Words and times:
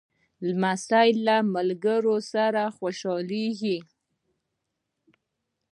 لمسی 0.47 1.09
له 1.25 1.35
ملګرو 1.53 2.15
سره 2.33 2.63
خوشحالېږي. 2.77 3.77